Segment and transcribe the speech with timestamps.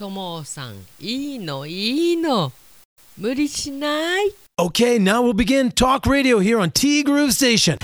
[0.00, 2.52] ともさんいいのいいの。
[3.18, 4.34] 無理しない。
[4.58, 7.76] Okay, now we'll begin Talk Radio here on T Groove Station.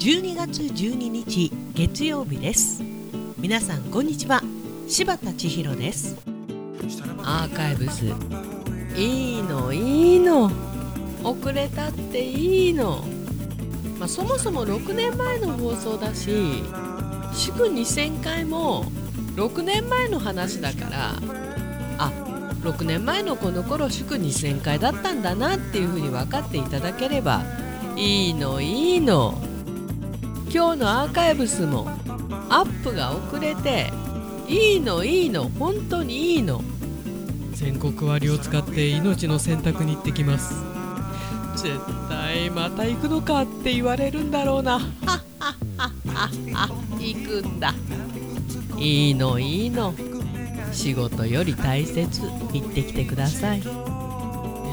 [0.00, 2.82] 12月12日月曜日です。
[3.38, 4.42] 皆さんこんにちは。
[4.88, 6.16] 柴田千尋です。
[7.22, 8.06] アーカイブス
[8.96, 10.50] いいのいいの。
[11.22, 13.04] 遅れたっていいの、
[14.00, 16.64] まあ、そもそも6年前の放送だし
[17.34, 18.84] 祝2000回も
[19.36, 21.14] 6年前の話だから
[21.98, 22.12] あ
[22.62, 27.42] 6年前のこの頃祝2000回だったんだなっていうふうに分かっていただければ
[27.96, 29.38] いいのいいの。
[30.52, 31.88] 今日のアーカイブスも
[32.48, 33.92] アップが遅れて
[34.48, 36.62] いいのいいの本当にいいの。
[37.52, 40.54] 全国割を使って命の選択に行ってきます。
[41.56, 44.72] 絶対また行くのかって言われるんだろうな。
[44.72, 45.92] はっはっは
[46.28, 47.74] 行くんだ。
[48.78, 49.94] いいのいいの。
[50.72, 52.20] 仕事より大切。
[52.52, 53.60] 行ってきてください。
[53.60, 53.62] い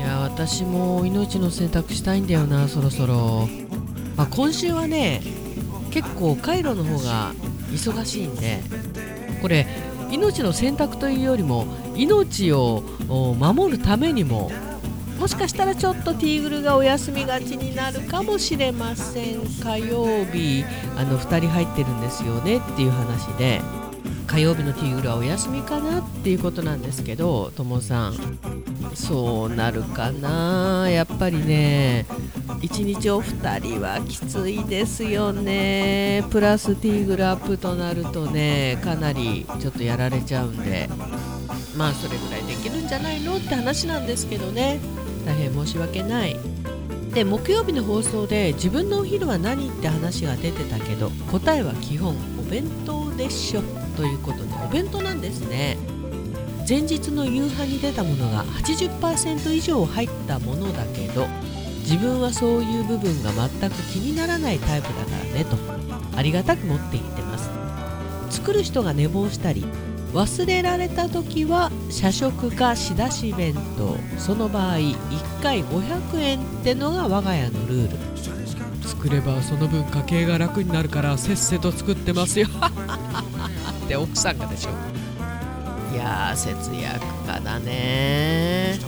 [0.02, 3.50] や私も命の選択したいんだよなそろそろ、
[4.16, 5.22] まあ、今週はね
[5.90, 7.34] 結構カイロの方が
[7.72, 8.62] 忙しいんで
[9.42, 9.66] これ
[10.12, 14.52] 命の選択というよりも命を守るためにも
[15.20, 19.42] もしかしたらちょっとティーグルがお休みがちになるかもしれません。
[19.64, 20.64] 火曜日
[20.96, 23.62] あの2人入ってるんですよねっていう話で。
[24.26, 28.38] 火曜日のティーグルはお休みかなっていうことなんですけどともさん。
[28.94, 30.90] そうなるかな。
[30.90, 32.06] やっぱりね
[32.62, 36.24] 1日お二人はきついですよね。
[36.30, 40.90] プラスティーグルアップとなるとねかなりちょっとやられちゃうんで。
[41.78, 44.80] まあそれぐらいできるんじゃないのって話なんですけどね。
[45.28, 46.38] 大変申し訳ない。
[47.14, 53.62] で木曜日の放送で自分のお昼は何って話が出てたけど答えは基本お弁当でしょ
[53.96, 55.78] ということでお弁当なんですね。
[56.70, 61.28] 前日の夕飯に出たものが80%以上入ったものだけど
[61.80, 65.58] 自分はそういう部分が全く気にならないタイプだからねと
[66.18, 67.50] ありがたく持っていってます。
[68.30, 69.66] 作る人が寝坊したり
[70.14, 73.98] 忘れられた時は社食か仕出し弁当。
[74.20, 77.98] その場合1回500円ってのが我が家のルール。
[78.88, 82.48] 作ればその分家計が楽になるからせっせと作ってますよ。
[83.86, 84.72] って奥さんがでしょ。
[85.94, 88.80] いやー節約家だね。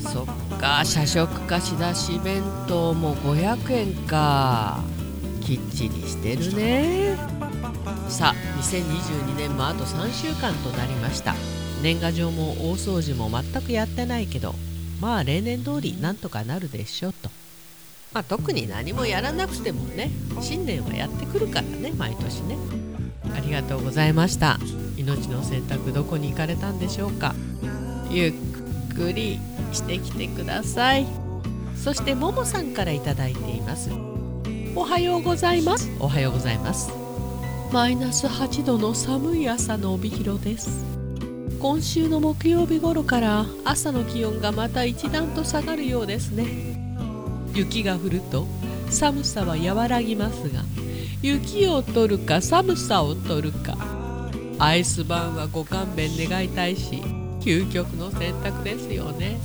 [0.00, 4.80] そっか社食か仕出し弁当も500円か
[5.44, 7.16] きっちりしてるね。
[8.08, 11.34] さあ2022年もあと3週間となりました。
[11.82, 14.54] 年賀状も大掃除も全くやってないけど
[15.00, 17.30] まあ例年通りなんとかなるでしょうと。
[18.12, 20.10] まあ特に何もやらなくてもね
[20.40, 22.56] 新年はやってくるからね毎年ね。
[23.34, 24.58] ありがとうございました。
[24.96, 27.34] 命の選択どこに行かれたんでしょうか。
[28.10, 28.32] ゆっ
[28.94, 29.40] くり
[29.72, 31.06] してきてください。
[31.76, 33.90] そしてももさんから頂いています。
[34.74, 35.90] おはようございます。
[36.00, 36.90] おはようございます。
[37.72, 40.86] マイナス8度の寒い朝の帯広です。
[41.60, 46.46] 今週の木曜日頃から朝の気温がまた一段と下がるようですね。
[47.52, 48.46] 雪が降ると
[48.88, 50.62] 寒さは和らぎますが
[51.20, 53.76] 雪を取るか寒さを取るか。
[54.58, 57.02] アイスバーンはご勘弁願いたいし
[57.40, 59.38] 究極の選択ですよね。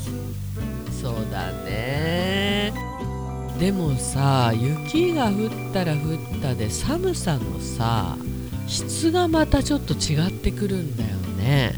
[1.01, 2.06] そうだね
[3.59, 8.15] でもさ雪が降ったら降ったで寒さのさ
[8.67, 11.73] 質がまたちょっと違ってくるんだよね。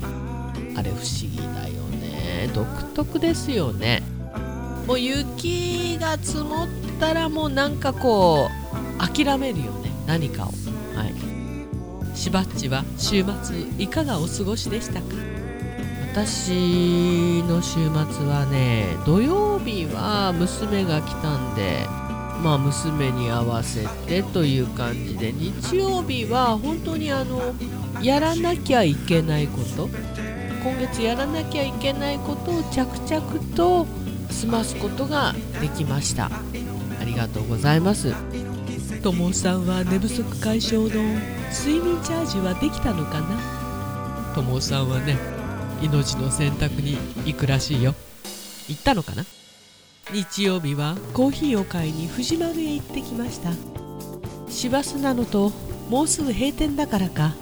[0.75, 2.49] あれ不思議だよね。
[2.53, 4.03] 独特ですよね。
[4.87, 6.67] もう雪が積もっ
[6.99, 9.91] たらもうなんかこう諦めるよね。
[10.07, 10.47] 何かを。
[10.95, 12.17] はい。
[12.17, 15.05] しばっちは週末いかがお過ごしでしたか？
[16.11, 16.51] 私
[17.59, 17.73] の週
[18.13, 21.85] 末はね土曜日は娘が来たんで
[22.41, 27.53] まあ娘に合わせてという感じで日曜日は本当にあの
[28.01, 29.89] やらなきゃいけないこと
[30.63, 33.85] 今月やらなきゃいけないことを着々と
[34.29, 36.27] 済ますことができました。
[36.27, 38.13] ありがとうございます。
[39.01, 41.01] ともさんは寝不足解消の
[41.51, 44.35] 睡眠チャージはできたのかな？
[44.35, 45.17] ともさんはね
[45.81, 47.95] 命の選択に行くらしいよ。
[48.67, 49.23] 行ったのかな？
[50.11, 53.51] 日曜日はコーヒーを買いに藤丸へ行ってきました。
[54.49, 55.51] 師走なのと
[55.89, 57.33] もうすぐ閉店だからか。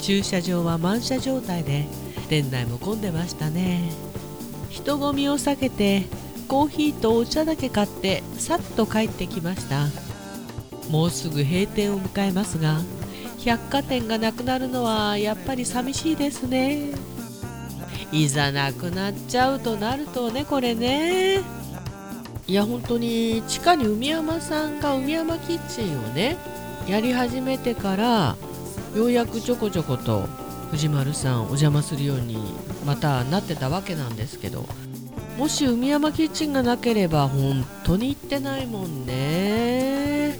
[0.00, 1.86] 駐車場は満車状態で
[2.28, 3.90] 店内も混んでましたね。
[4.68, 6.04] 人混みを避けて
[6.48, 9.86] コーヒーとお茶だけ買ってさっと帰ってきました。
[10.90, 12.80] もうすぐ閉店を迎えますが
[13.44, 16.90] 百貨店がなくなるのはやっぱり寂しいですね。
[18.12, 21.40] いざなくなっちゃうとなるとねこれね。
[22.46, 26.36] いや本当に地下に海山さんが海山キッチンをね
[26.86, 28.36] やり始めてから
[28.94, 30.28] ようやくちょこちょこと
[30.70, 32.38] 藤丸さんお邪魔するように
[32.84, 34.64] またなってたわけなんですけど
[35.36, 40.38] もし海山キッチンがなければ本当に行ってないもんね。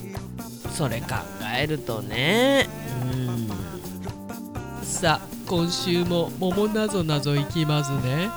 [0.73, 1.17] それ考
[1.59, 2.67] えるとね。
[3.03, 4.85] うん。
[4.85, 8.29] さあ今週も桃なぞなぞいきますね。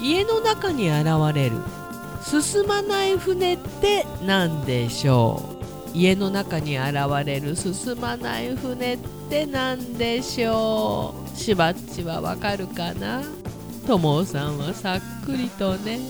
[0.00, 1.56] 家の中に現れる。
[2.24, 5.42] 進まない船って何でしょ
[5.94, 5.96] う？
[5.96, 7.54] 家の中に現れる。
[7.54, 8.98] 進まない船っ
[9.28, 11.36] て何でしょう？
[11.36, 13.22] しばっちはわかるかな？
[13.86, 16.00] ともさんはさっくりとね。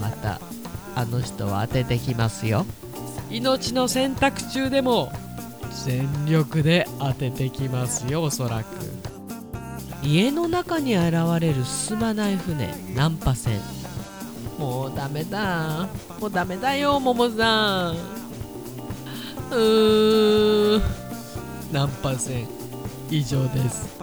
[0.00, 0.40] また
[0.94, 2.64] あの人は当ててきますよ。
[3.30, 5.12] 命の選択中でも
[5.84, 8.66] 全力で当ててきますよおそらく。
[10.02, 13.60] 家の中に現れる進まない船ナンパ船。
[14.58, 15.88] もうダメだ。
[16.20, 17.96] もうダメだよももさん。
[19.50, 20.78] うー。
[20.78, 20.82] ん
[21.72, 22.46] ナンパ船。
[23.10, 23.96] 以上です。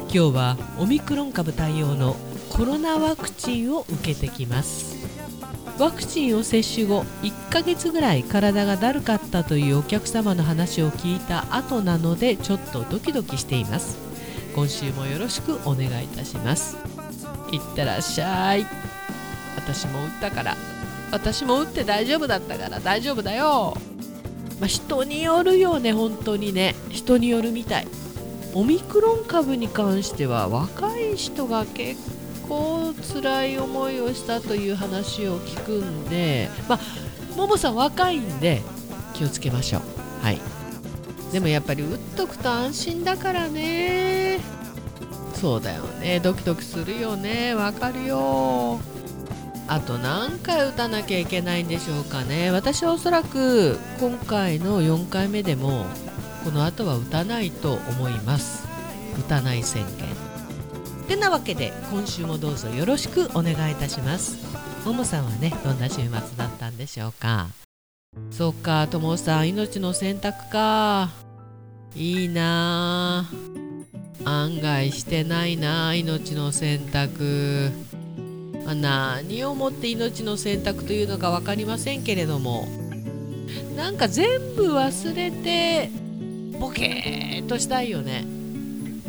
[0.00, 2.16] 今日はオミクロン株対応の
[2.50, 4.96] コロナワクチンを受けてきます。
[5.78, 13.98] ワクチンを接種後1ヶ月ぐらい体がだるかったというお客様の話を聞いた後なのでちょっとドキドキしています。
[14.54, 16.78] 今週もよろしくお願いいたします。
[17.52, 18.66] いってらっしゃい。
[19.54, 20.56] 私も打ったから。
[21.10, 22.80] 私も打って大丈夫だったから。
[22.80, 23.76] 大丈夫だよ。
[24.58, 26.74] まあ、人によるよね本当にね。
[26.88, 27.86] 人によるみたい。
[28.54, 32.00] オミクロン株に関しては若い人が結
[32.48, 38.62] 構辛い思いをしたという話を聞くんでまあももさん若いんで
[39.12, 39.82] 気をつけましょう。
[40.24, 40.40] はい。
[41.32, 44.40] でもやっぱり打っとくと安心だからね。
[45.34, 46.20] そうだよね。
[46.20, 47.54] ドキドキするよね。
[47.54, 48.80] わかるよ。
[49.68, 52.50] あと何回打たなきゃいけないんでしょうかね。
[52.50, 55.86] 私はおそらく今回の4回目でも
[56.44, 58.66] この後は打たないと思います。
[59.18, 60.25] 打たない宣言。
[61.06, 64.36] てなわけで今週もどうぞよろしくお願いいたします。
[64.84, 66.20] ももさんはねどんな週末だっ
[66.58, 67.48] たんでしょうか？
[68.30, 71.10] そっかともさん命の選択か。
[71.94, 73.26] いいな。
[74.24, 77.70] 案外してないな命の選択。
[78.66, 82.66] あ、何をもって命の選択というのか分かりませんけれども。
[83.76, 85.90] なんか全部忘れて
[86.58, 88.24] ボケーっとしたいよね、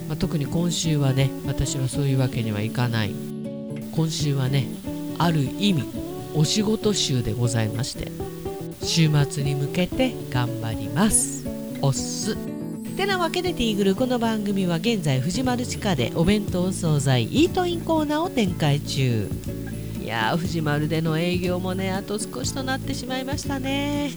[0.07, 3.13] まあ、特に今週はね私はそういうわけにはいかない。
[3.91, 4.67] 今週はね
[5.17, 5.83] ある意味
[6.35, 8.11] お仕事週でございまして
[8.83, 11.45] 週末に向けて頑張ります。
[11.81, 12.37] おっす。
[12.95, 19.29] てなわけでティーグルこの番組は現在藤丸地下でお弁当惣菜イートインコーナーを展開中。
[20.01, 24.11] いやー藤丸での営業もねあと少しとなってしまいましたね。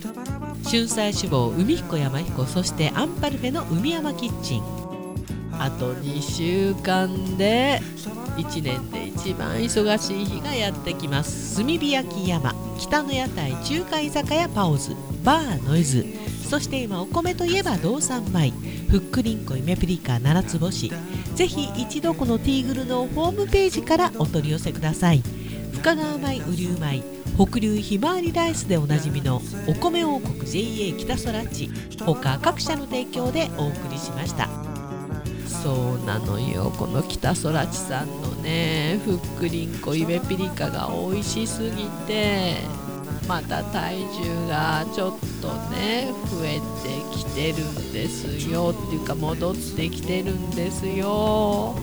[0.65, 4.80] 春菜志望海彦山彦そしてアンパルフェの海山キッチン
[5.61, 7.83] あと2週間で
[8.39, 11.59] 1年で一番忙しい日がやってきます。
[11.59, 16.07] 炭火焼き山北の屋台中華居酒屋パオズバーノイズ。
[16.49, 18.53] そして今お米といえば道産米。
[18.89, 20.91] ふっくりんこイメプリカ七つ星。
[21.35, 25.23] ぜひ一度このティーグルのホームページからお取り寄せください。
[25.75, 27.03] 深川米雨竜米
[27.37, 34.70] 北流ひまわりライスでおなじみのお米王国 JA 北空地他各社の提供でお送りしました。
[35.51, 36.73] そうなのよ。
[36.79, 42.57] この北空地さんのねふっくりんこイベピリカが美味しすぎて
[43.29, 48.75] また体重がちょっとね増えてきてるんですよ。
[48.87, 51.75] っていうか戻ってきてるんですよ。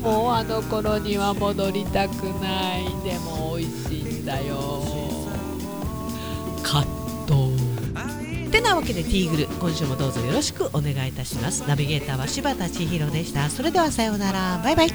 [0.00, 2.84] もうあの頃には戻りたくない。
[3.04, 4.80] でも美味しいんだよ。
[8.70, 11.66] なわけでティーグル今週もどうぞよろしくお願いいたします。
[11.66, 13.50] ナビゲーターは柴田千尋でした。
[13.50, 14.60] それではさようなら。
[14.62, 14.90] バイバイ。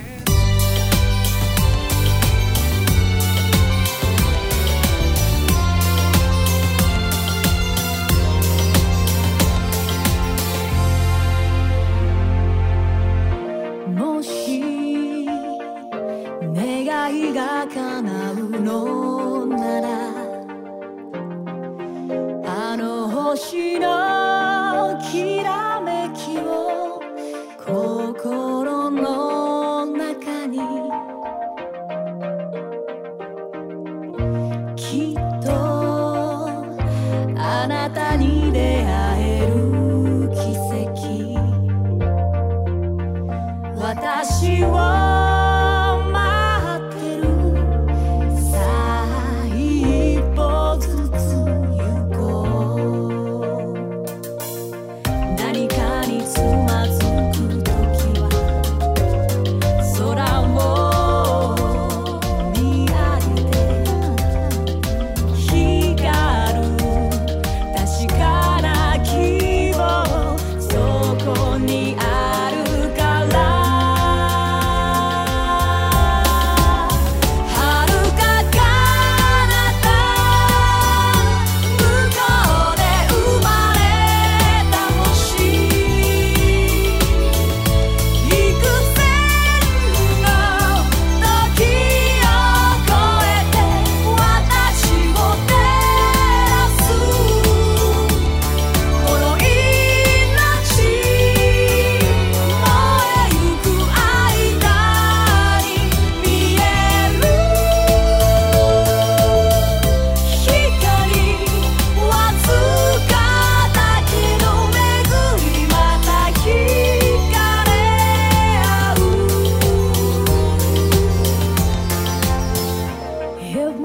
[13.89, 15.25] もし
[16.53, 20.14] 願いが叶うのなら
[23.35, 24.24] しない。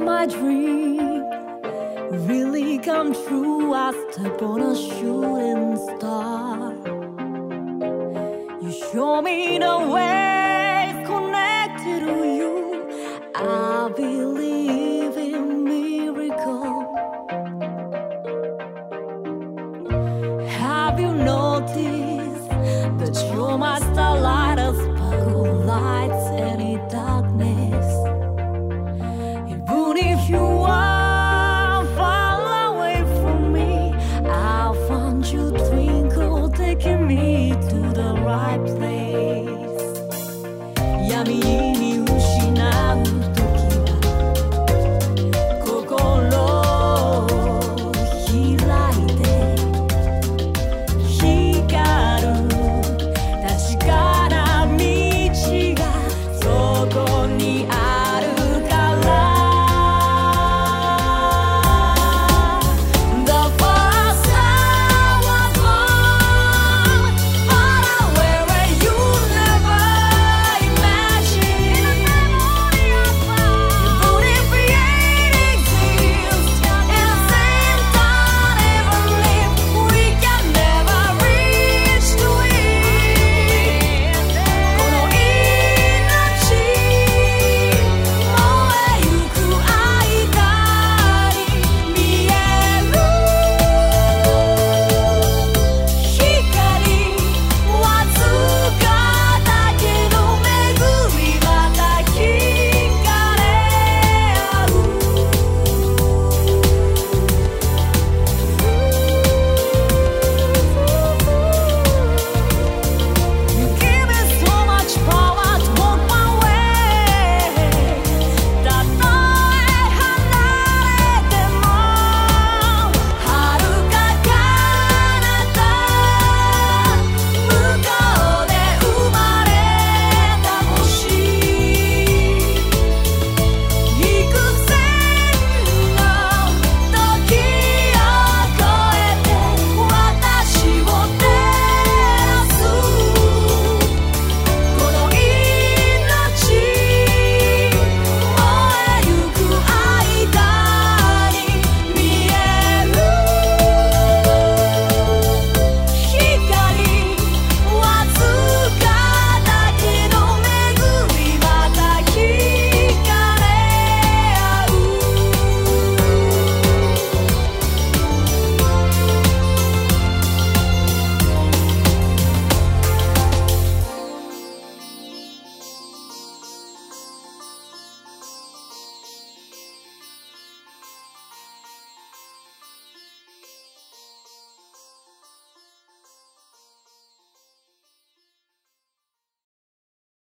[0.00, 1.25] my dream
[2.26, 3.73] really come true.
[3.75, 6.75] I step on a shooting star.
[8.62, 12.88] You show me the way connected to you.
[13.35, 16.95] I believe in miracle.
[20.47, 22.49] Have you noticed
[23.00, 24.10] that you're my star?